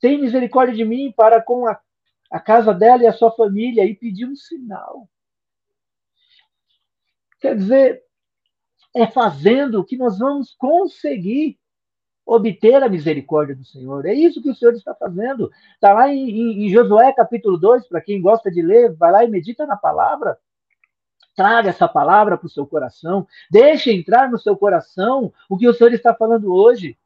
[0.00, 1.78] Tem misericórdia de mim para com a
[2.30, 5.08] a casa dela e a sua família e pediu um sinal.
[7.40, 8.02] Quer dizer,
[8.94, 11.58] é fazendo que nós vamos conseguir
[12.26, 14.04] obter a misericórdia do Senhor.
[14.04, 15.50] É isso que o Senhor está fazendo.
[15.74, 19.24] Está lá em, em, em Josué capítulo 2, para quem gosta de ler, vai lá
[19.24, 20.36] e medita na palavra.
[21.36, 23.26] Traga essa palavra para o seu coração.
[23.48, 26.98] Deixe entrar no seu coração o que o Senhor está falando hoje.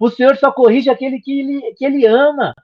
[0.00, 2.54] O Senhor só corrige aquele que ele, que ele ama.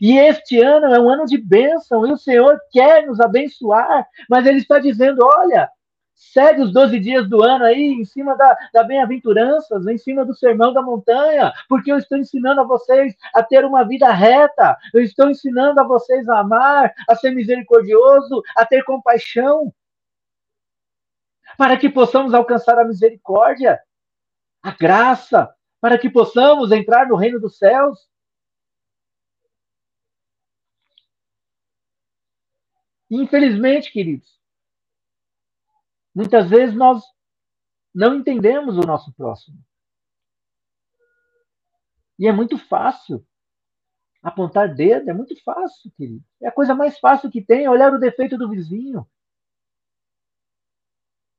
[0.00, 4.44] E este ano é um ano de bênção, e o Senhor quer nos abençoar, mas
[4.44, 5.70] Ele está dizendo: olha,
[6.16, 10.34] segue os 12 dias do ano aí, em cima da, da bem-aventuranças, em cima do
[10.34, 15.02] sermão da montanha, porque eu estou ensinando a vocês a ter uma vida reta, eu
[15.02, 19.72] estou ensinando a vocês a amar, a ser misericordioso, a ter compaixão,
[21.58, 23.78] para que possamos alcançar a misericórdia,
[24.62, 28.08] a graça, para que possamos entrar no reino dos céus.
[33.08, 34.35] Infelizmente, queridos,
[36.16, 37.04] Muitas vezes nós
[37.94, 39.58] não entendemos o nosso próximo.
[42.18, 43.22] E é muito fácil
[44.22, 46.24] apontar dedo, é muito fácil, querido.
[46.40, 49.06] É a coisa mais fácil que tem, é olhar o defeito do vizinho.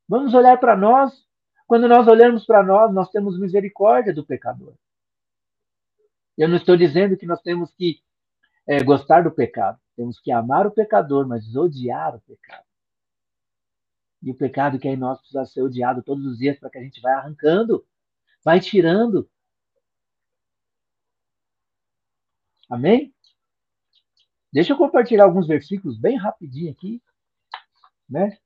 [0.07, 1.25] Vamos olhar para nós.
[1.65, 4.75] Quando nós olhamos para nós, nós temos misericórdia do pecador.
[6.37, 7.99] Eu não estou dizendo que nós temos que
[8.67, 9.79] é, gostar do pecado.
[9.95, 12.66] Temos que amar o pecador, mas odiar o pecado.
[14.21, 16.77] E o pecado que é em nós precisa ser odiado todos os dias para que
[16.77, 17.85] a gente vai arrancando,
[18.43, 19.29] vai tirando.
[22.69, 23.13] Amém?
[24.51, 27.01] Deixa eu compartilhar alguns versículos bem rapidinho aqui,
[28.09, 28.37] né?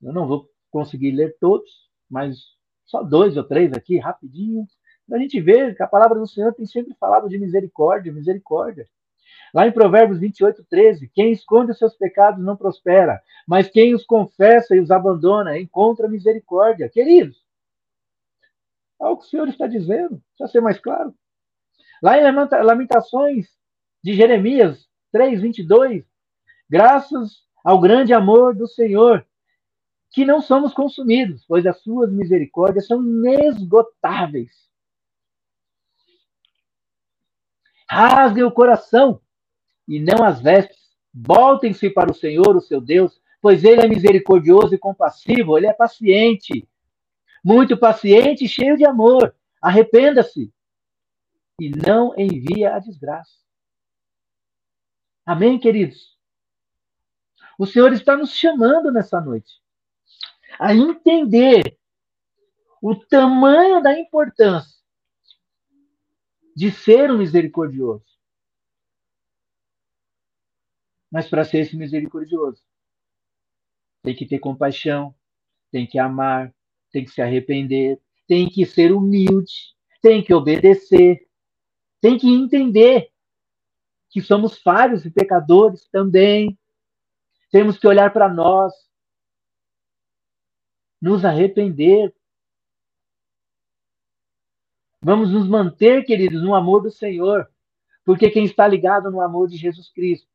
[0.00, 2.38] Eu não vou conseguir ler todos, mas
[2.84, 4.66] só dois ou três aqui, rapidinho,
[5.06, 8.88] para a gente ver que a palavra do Senhor tem sempre falado de misericórdia, misericórdia.
[9.52, 14.04] Lá em Provérbios 28, 13, quem esconde os seus pecados não prospera, mas quem os
[14.04, 16.88] confessa e os abandona encontra misericórdia.
[16.88, 17.44] Queridos,
[19.00, 21.14] é o que o Senhor está dizendo, precisa ser mais claro.
[22.02, 22.22] Lá em
[22.64, 23.48] Lamentações
[24.02, 26.04] de Jeremias 3, 22,
[26.68, 29.26] graças ao grande amor do Senhor,
[30.10, 34.50] que não somos consumidos, pois as suas misericórdias são inesgotáveis.
[37.88, 39.20] Rasguem o coração
[39.92, 40.78] e não as vestes.
[41.12, 45.72] Voltem-se para o Senhor, o seu Deus, pois ele é misericordioso e compassivo, ele é
[45.74, 46.66] paciente,
[47.44, 49.34] muito paciente e cheio de amor.
[49.60, 50.50] Arrependa-se
[51.60, 53.36] e não envia a desgraça.
[55.26, 56.16] Amém, queridos?
[57.58, 59.60] O Senhor está nos chamando nessa noite
[60.58, 61.78] a entender
[62.80, 64.80] o tamanho da importância
[66.56, 68.11] de ser um misericordioso.
[71.12, 72.62] Mas para ser esse misericordioso,
[74.02, 75.14] tem que ter compaixão,
[75.70, 76.54] tem que amar,
[76.90, 81.28] tem que se arrepender, tem que ser humilde, tem que obedecer,
[82.00, 83.12] tem que entender
[84.08, 86.58] que somos falhos e pecadores também.
[87.50, 88.72] Temos que olhar para nós,
[90.98, 92.14] nos arrepender.
[95.02, 97.50] Vamos nos manter, queridos, no amor do Senhor,
[98.02, 100.31] porque quem está ligado no amor de Jesus Cristo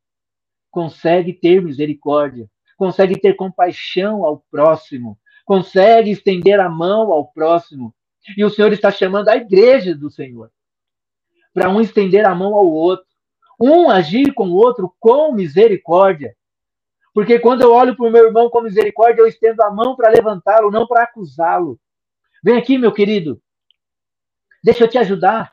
[0.70, 7.94] consegue ter misericórdia, consegue ter compaixão ao próximo, consegue estender a mão ao próximo.
[8.36, 10.50] E o Senhor está chamando a igreja do Senhor
[11.52, 13.06] para um estender a mão ao outro,
[13.60, 16.36] um agir com o outro com misericórdia.
[17.12, 20.10] Porque quando eu olho para o meu irmão com misericórdia, eu estendo a mão para
[20.10, 21.80] levantá-lo, não para acusá-lo.
[22.44, 23.42] Vem aqui, meu querido.
[24.62, 25.52] Deixa eu te ajudar.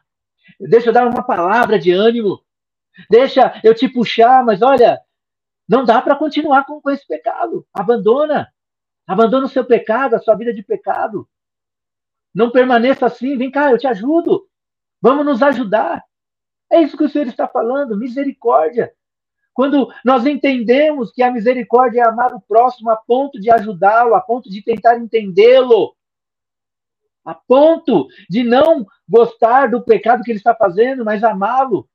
[0.59, 2.39] Deixa eu dar uma palavra de ânimo.
[3.09, 5.01] Deixa eu te puxar, mas olha,
[5.67, 7.65] não dá para continuar com, com esse pecado.
[7.73, 8.51] Abandona.
[9.07, 11.27] Abandona o seu pecado, a sua vida de pecado.
[12.33, 13.37] Não permaneça assim.
[13.37, 14.47] Vem cá, eu te ajudo.
[15.01, 16.03] Vamos nos ajudar.
[16.71, 18.93] É isso que o Senhor está falando, misericórdia.
[19.53, 24.19] Quando nós entendemos que a misericórdia é amar o próximo a ponto de ajudá-lo, a
[24.19, 25.95] ponto de tentar entendê-lo,
[27.23, 31.87] a ponto de não gostar do pecado que ele está fazendo, mas amá-lo,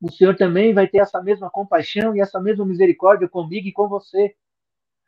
[0.00, 3.88] o Senhor também vai ter essa mesma compaixão e essa mesma misericórdia comigo e com
[3.88, 4.34] você,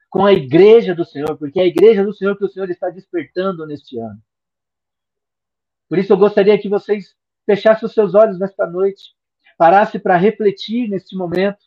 [0.08, 2.88] com a igreja do Senhor, porque é a igreja do Senhor que o Senhor está
[2.88, 4.18] despertando neste ano.
[5.88, 7.14] Por isso eu gostaria que vocês
[7.44, 9.14] fechassem os seus olhos nesta noite,
[9.56, 11.58] parasse para refletir neste momento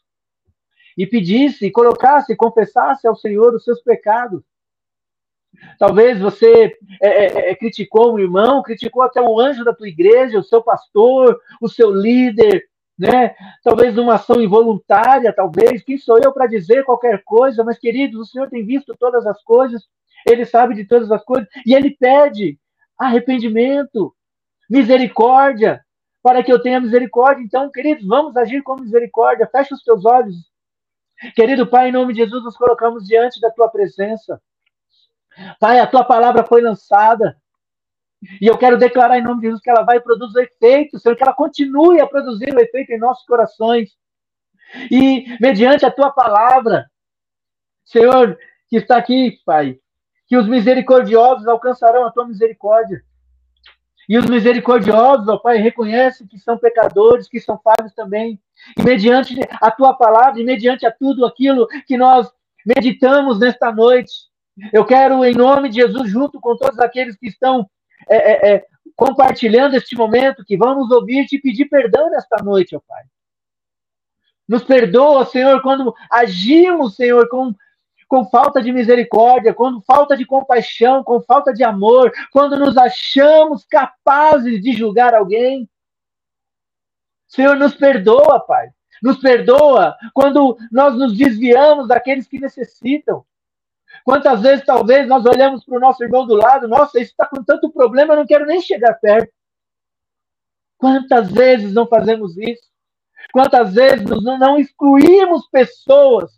[0.98, 4.44] e pedisse, colocasse, confessasse ao Senhor os seus pecados.
[5.78, 10.40] Talvez você é, é, é criticou um irmão, criticou até o anjo da tua igreja,
[10.40, 12.71] o seu pastor, o seu líder,
[13.02, 13.34] né?
[13.64, 15.84] Talvez uma ação involuntária, talvez.
[15.84, 17.64] Quem sou eu para dizer qualquer coisa?
[17.64, 19.88] Mas, queridos, o Senhor tem visto todas as coisas,
[20.30, 22.60] Ele sabe de todas as coisas, e Ele pede
[22.98, 24.14] arrependimento,
[24.70, 25.84] misericórdia,
[26.22, 27.44] para que eu tenha misericórdia.
[27.44, 29.50] Então, queridos, vamos agir com misericórdia.
[29.52, 30.36] Feche os teus olhos.
[31.36, 34.40] Querido Pai, em nome de Jesus, nos colocamos diante da tua presença.
[35.60, 37.36] Pai, a tua palavra foi lançada.
[38.40, 41.24] E eu quero declarar em nome de Jesus que ela vai produzir efeito, Senhor, que
[41.24, 43.90] ela continue a produzir o efeito em nossos corações.
[44.92, 46.86] E mediante a tua palavra,
[47.84, 48.38] Senhor,
[48.70, 49.78] que está aqui, Pai,
[50.28, 53.04] que os misericordiosos alcançarão a tua misericórdia.
[54.08, 58.40] E os misericordiosos, ó Pai, reconhecem que são pecadores, que são falhos também.
[58.78, 62.32] E mediante a tua palavra, e mediante a tudo aquilo que nós
[62.66, 64.12] meditamos nesta noite,
[64.72, 67.68] eu quero, em nome de Jesus, junto com todos aqueles que estão
[68.10, 72.80] é, é, é, compartilhando este momento, que vamos ouvir, te pedir perdão nesta noite, ó
[72.88, 73.04] Pai.
[74.48, 77.54] Nos perdoa, Senhor, quando agimos, Senhor, com,
[78.08, 83.66] com falta de misericórdia, quando falta de compaixão, com falta de amor, quando nos achamos
[83.66, 85.70] capazes de julgar alguém.
[87.28, 88.70] Senhor, nos perdoa, Pai.
[89.02, 93.26] Nos perdoa quando nós nos desviamos daqueles que necessitam.
[94.04, 97.44] Quantas vezes, talvez, nós olhamos para o nosso irmão do lado, nossa, esse está com
[97.44, 99.32] tanto problema, eu não quero nem chegar perto.
[100.78, 102.64] Quantas vezes não fazemos isso?
[103.32, 106.32] Quantas vezes não excluímos pessoas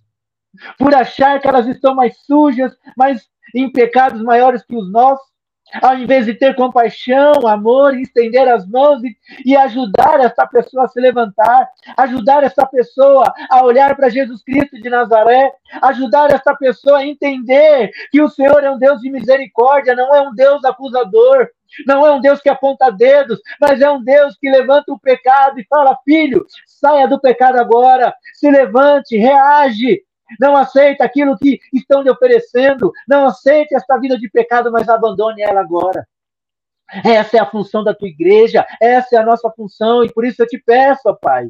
[0.77, 5.32] por achar que elas estão mais sujas, mais em pecados maiores que os nossos?
[5.81, 10.87] Ao invés de ter compaixão, amor, estender as mãos e, e ajudar essa pessoa a
[10.87, 15.51] se levantar, ajudar essa pessoa a olhar para Jesus Cristo de Nazaré,
[15.81, 20.21] ajudar essa pessoa a entender que o Senhor é um Deus de misericórdia, não é
[20.21, 21.49] um Deus acusador,
[21.87, 25.59] não é um Deus que aponta dedos, mas é um Deus que levanta o pecado
[25.59, 30.03] e fala: filho, saia do pecado agora, se levante, reage,
[30.39, 35.41] não aceita aquilo que estão lhe oferecendo, não aceite esta vida de pecado, mas abandone
[35.41, 36.07] ela agora.
[37.03, 40.41] Essa é a função da tua igreja, essa é a nossa função, e por isso
[40.41, 41.49] eu te peço, Pai,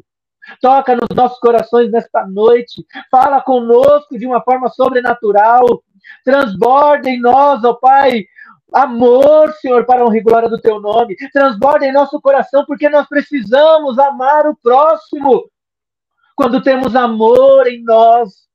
[0.60, 5.82] toca nos nossos corações nesta noite, fala conosco de uma forma sobrenatural,
[6.24, 8.24] transborda em nós, ó Pai,
[8.72, 12.88] amor, Senhor, para a honra e glória do teu nome, transborda em nosso coração, porque
[12.88, 15.48] nós precisamos amar o próximo.
[16.36, 18.48] Quando temos amor em nós,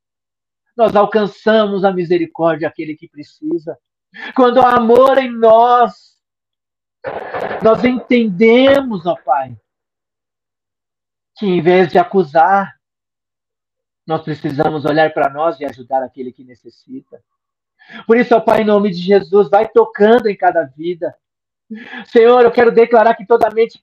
[0.79, 3.77] nós alcançamos a misericórdia daquele que precisa.
[4.33, 6.17] Quando há amor em nós,
[7.61, 9.57] nós entendemos, ó Pai,
[11.35, 12.79] que em vez de acusar,
[14.07, 17.21] nós precisamos olhar para nós e ajudar aquele que necessita.
[18.07, 21.13] Por isso, ó Pai, em nome de Jesus, vai tocando em cada vida.
[22.05, 23.81] Senhor, eu quero declarar que toda mente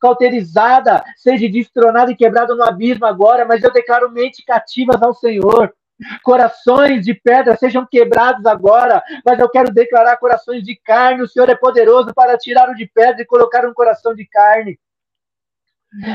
[0.00, 5.74] cauterizada seja destronada e quebrada no abismo agora, mas eu declaro mente cativas ao Senhor.
[6.22, 11.22] Corações de pedra sejam quebrados agora, mas eu quero declarar corações de carne.
[11.22, 14.78] O Senhor é poderoso para tirar o de pedra e colocar um coração de carne.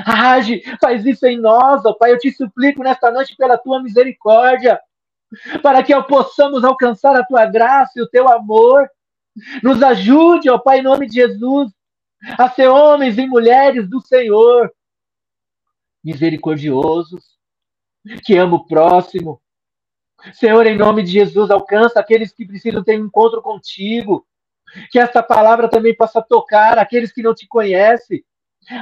[0.06, 2.12] Age, faz isso em nós, ó Pai.
[2.12, 4.80] Eu te suplico nesta noite pela tua misericórdia,
[5.64, 8.88] para que possamos alcançar a tua graça e o teu amor.
[9.64, 11.72] Nos ajude, ó Pai, em nome de Jesus,
[12.38, 14.72] a ser homens e mulheres do Senhor,
[16.04, 17.38] misericordiosos,
[18.24, 19.42] que ama o próximo,
[20.34, 24.26] Senhor, em nome de Jesus, alcança aqueles que precisam ter um encontro contigo.
[24.90, 28.24] Que essa palavra também possa tocar aqueles que não te conhecem,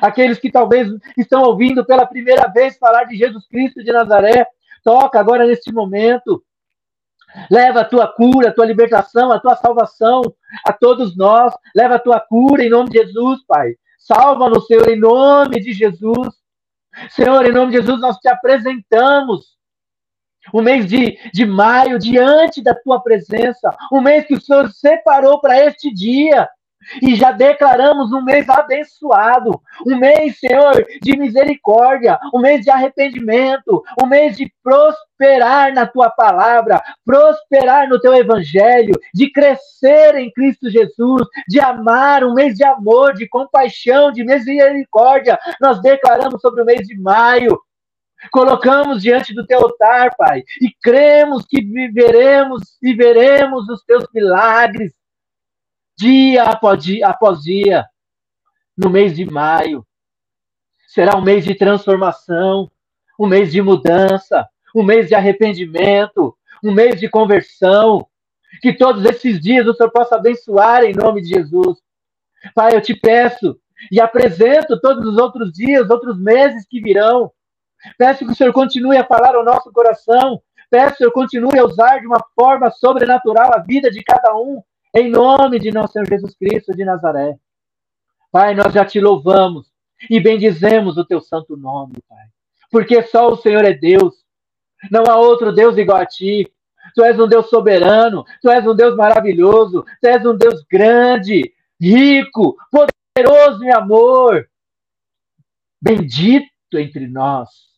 [0.02, 0.88] aqueles que talvez
[1.18, 4.46] estão ouvindo pela primeira vez falar de Jesus Cristo de Nazaré.
[4.84, 6.44] Toca agora neste momento.
[7.50, 10.22] Leva a tua cura, a tua libertação, a tua salvação
[10.66, 11.54] a todos nós.
[11.76, 13.74] Leva a tua cura em nome de Jesus, Pai.
[13.98, 16.36] Salva-nos, Senhor, em nome de Jesus.
[17.10, 19.59] Senhor, em nome de Jesus, nós te apresentamos
[20.54, 25.40] o mês de, de maio, diante da tua presença, o mês que o Senhor separou
[25.40, 26.48] para este dia.
[27.02, 33.84] E já declaramos um mês abençoado, um mês, Senhor, de misericórdia, um mês de arrependimento,
[34.02, 40.70] um mês de prosperar na tua palavra, prosperar no teu evangelho, de crescer em Cristo
[40.70, 45.38] Jesus, de amar, um mês de amor, de compaixão, de misericórdia.
[45.60, 47.60] Nós declaramos sobre o mês de maio,
[48.32, 54.94] colocamos diante do teu altar, Pai, e cremos que viveremos e veremos os teus milagres
[55.98, 57.86] dia após dia, após dia
[58.78, 59.86] no mês de maio.
[60.88, 62.72] Será um mês de transformação,
[63.20, 68.08] um mês de mudança, um mês de arrependimento, um mês de conversão.
[68.62, 71.78] Que todos esses dias o Senhor possa abençoar em nome de Jesus.
[72.56, 73.60] Pai, eu te peço
[73.92, 77.32] e apresento todos os outros dias, outros meses que virão.
[77.98, 80.42] Peço que o Senhor continue a falar ao nosso coração.
[80.70, 84.36] Peço que o Senhor continue a usar de uma forma sobrenatural a vida de cada
[84.36, 84.62] um,
[84.96, 87.38] em nome de nosso Senhor Jesus Cristo de Nazaré.
[88.32, 89.72] Pai, nós já te louvamos
[90.10, 92.26] e bendizemos o teu santo nome, Pai.
[92.72, 94.16] Porque só o Senhor é Deus.
[94.92, 96.52] Não há outro Deus igual a ti.
[96.96, 101.54] Tu és um Deus soberano, tu és um Deus maravilhoso, tu és um Deus grande,
[101.80, 104.50] rico, poderoso em amor.
[105.82, 107.69] Bendito entre nós.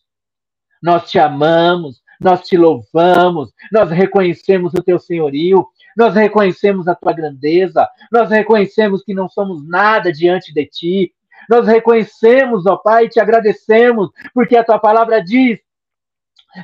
[0.82, 5.66] Nós te amamos, nós te louvamos, nós reconhecemos o teu senhorio,
[5.98, 11.14] nós reconhecemos a tua grandeza, nós reconhecemos que não somos nada diante de ti.
[11.50, 15.60] Nós reconhecemos, ó Pai, e te agradecemos, porque a tua palavra diz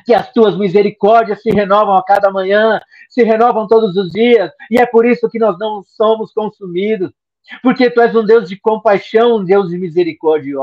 [0.04, 4.78] que as tuas misericórdias se renovam a cada manhã, se renovam todos os dias, e
[4.78, 7.10] é por isso que nós não somos consumidos,
[7.62, 10.54] porque tu és um Deus de compaixão, um Deus de misericórdia,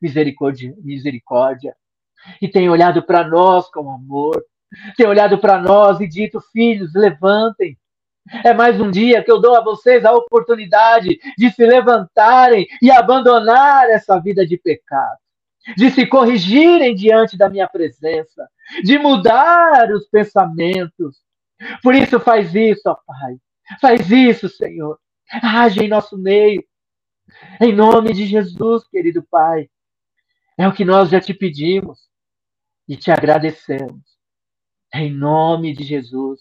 [0.00, 1.74] misericórdia, misericórdia,
[2.40, 4.42] e tem olhado para nós com amor,
[4.96, 7.78] tem olhado para nós e dito: filhos, levantem.
[8.44, 12.90] É mais um dia que eu dou a vocês a oportunidade de se levantarem e
[12.90, 15.16] abandonar essa vida de pecado,
[15.76, 18.48] de se corrigirem diante da minha presença,
[18.82, 21.18] de mudar os pensamentos.
[21.82, 23.36] Por isso, faz isso, ó Pai.
[23.80, 24.98] Faz isso, Senhor.
[25.42, 26.64] Age em nosso meio.
[27.60, 29.68] Em nome de Jesus, querido Pai.
[30.58, 32.05] É o que nós já te pedimos
[32.88, 34.02] e te agradecemos.
[34.94, 36.40] Em nome de Jesus.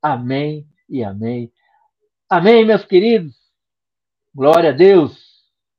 [0.00, 1.52] Amém e amém.
[2.28, 3.34] Amém, meus queridos.
[4.34, 5.22] Glória a Deus.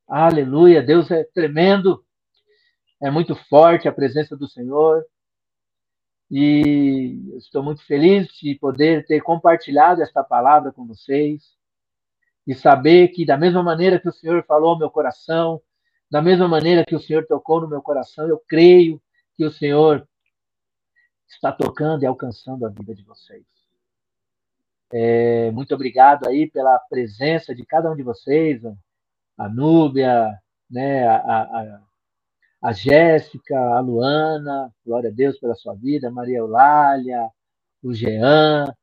[0.07, 0.83] Aleluia.
[0.83, 2.05] Deus é tremendo.
[3.01, 5.05] É muito forte a presença do Senhor.
[6.29, 11.43] E estou muito feliz de poder ter compartilhado esta palavra com vocês.
[12.47, 15.61] E saber que, da mesma maneira que o Senhor falou ao meu coração,
[16.11, 19.01] da mesma maneira que o Senhor tocou no meu coração, eu creio
[19.36, 20.07] que o Senhor
[21.27, 23.45] está tocando e alcançando a vida de vocês.
[24.91, 28.61] É, muito obrigado aí pela presença de cada um de vocês,
[29.38, 31.81] a Núbia, né, a, a,
[32.61, 37.29] a Jéssica, a Luana, glória a Deus pela sua vida, Maria Eulália,
[37.83, 38.73] o Jean,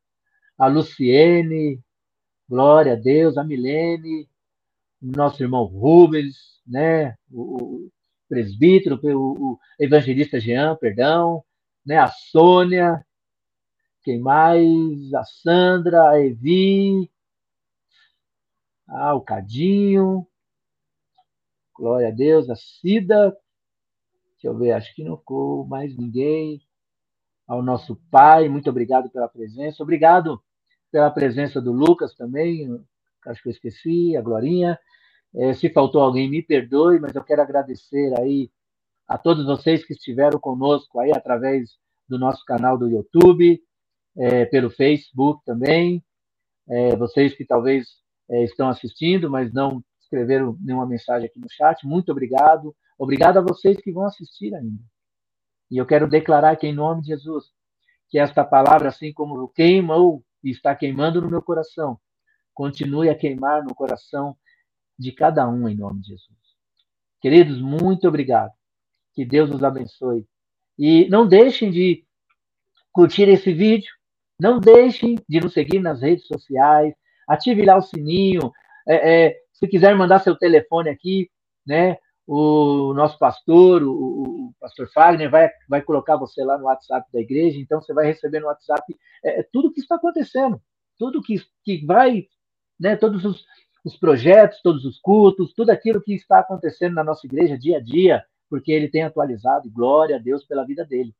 [0.58, 1.80] a Luciene,
[2.48, 4.28] glória a Deus, a Milene,
[5.00, 7.88] nosso irmão Rubens, né, o
[8.32, 11.44] presbítero, o, o evangelista Jean, perdão,
[11.84, 11.98] né?
[11.98, 13.04] A Sônia,
[14.02, 15.12] quem mais?
[15.12, 17.10] A Sandra, a Evi,
[18.88, 20.26] ah, o Cadinho,
[21.76, 23.36] glória a Deus, a Cida,
[24.32, 26.62] deixa eu ver, acho que não ficou mais ninguém.
[27.46, 29.82] Ao nosso pai, muito obrigado pela presença.
[29.82, 30.42] Obrigado
[30.90, 32.82] pela presença do Lucas também,
[33.26, 34.78] acho que eu esqueci, a Glorinha.
[35.34, 38.50] É, se faltou alguém, me perdoe, mas eu quero agradecer aí
[39.08, 41.70] a todos vocês que estiveram conosco aí através
[42.08, 43.60] do nosso canal do YouTube,
[44.16, 46.04] é, pelo Facebook também,
[46.68, 47.88] é, vocês que talvez
[48.30, 52.74] é, estão assistindo, mas não escreveram nenhuma mensagem aqui no chat, muito obrigado.
[52.98, 54.82] Obrigado a vocês que vão assistir ainda.
[55.70, 57.46] E eu quero declarar que, em nome de Jesus,
[58.08, 61.98] que esta palavra, assim como queimou e está queimando no meu coração,
[62.52, 64.36] continue a queimar no coração
[65.02, 66.30] de cada um, em nome de Jesus.
[67.20, 68.52] Queridos, muito obrigado.
[69.14, 70.26] Que Deus os abençoe.
[70.78, 72.04] E não deixem de
[72.92, 73.92] curtir esse vídeo,
[74.40, 76.94] não deixem de nos seguir nas redes sociais,
[77.28, 78.52] ative lá o sininho.
[78.88, 81.30] É, é, se quiser mandar seu telefone aqui,
[81.66, 81.96] né?
[82.26, 87.20] O nosso pastor, o, o, pastor Fagner, vai, vai colocar você lá no WhatsApp da
[87.20, 90.60] igreja, então você vai receber no WhatsApp é, tudo o que está acontecendo,
[90.96, 92.26] tudo que, que vai,
[92.78, 93.44] né, todos os,
[93.84, 97.80] os projetos, todos os cultos, tudo aquilo que está acontecendo na nossa igreja dia a
[97.80, 101.14] dia, porque ele tem atualizado, glória a Deus pela vida dele.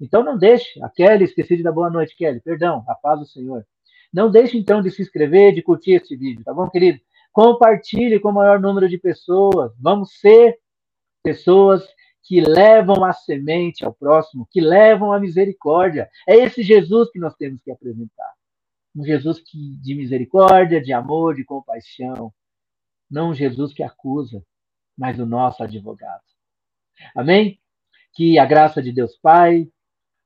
[0.00, 3.26] Então não deixe, a Kelly, esqueci de dar boa noite, Kelly, perdão, a paz do
[3.26, 3.64] Senhor.
[4.12, 7.00] Não deixe então de se inscrever, de curtir esse vídeo, tá bom, querido?
[7.32, 9.72] Compartilhe com o maior número de pessoas.
[9.80, 10.58] Vamos ser
[11.22, 11.82] pessoas
[12.22, 16.10] que levam a semente ao próximo, que levam a misericórdia.
[16.28, 18.32] É esse Jesus que nós temos que apresentar.
[18.94, 22.32] Um Jesus que, de misericórdia, de amor, de compaixão.
[23.10, 24.44] Não um Jesus que acusa,
[24.96, 26.22] mas o nosso advogado.
[27.14, 27.60] Amém?
[28.14, 29.68] Que a graça de Deus Pai,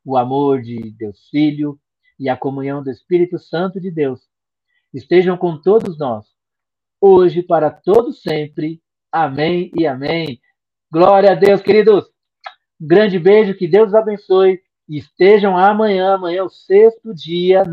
[0.04, 1.78] o amor de Deus Filho
[2.18, 4.28] e a comunhão do Espírito Santo de Deus
[4.96, 6.26] estejam com todos nós,
[7.00, 8.80] hoje para todos sempre.
[9.12, 10.40] Amém e amém.
[10.90, 12.04] Glória a Deus, queridos.
[12.80, 14.60] Um grande beijo, que Deus abençoe.
[14.88, 17.64] E estejam amanhã, amanhã é o sexto dia.